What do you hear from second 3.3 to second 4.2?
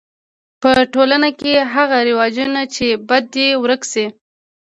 دي ورک سي.